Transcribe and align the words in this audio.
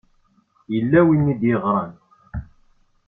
Yella 0.73 0.99
win 1.07 1.31
i 1.33 1.35
d-yeɣṛan. 1.39 1.91